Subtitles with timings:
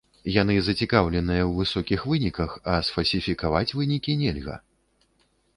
[0.35, 4.55] Яны зацікаўленыя ў высокіх выніках, а сфальсіфікаваць вынікі нельга.